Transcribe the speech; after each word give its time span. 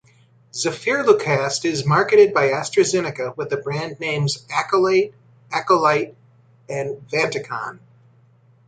Zafirlukast 0.51 1.63
is 1.63 1.85
marketed 1.85 2.33
by 2.33 2.49
Astra 2.53 2.81
Zeneca 2.81 3.37
with 3.37 3.51
the 3.51 3.57
brand 3.57 3.99
names 3.99 4.43
Accolate, 4.49 5.13
Accoleit, 5.53 6.15
and 6.67 7.07
Vanticon. 7.07 7.77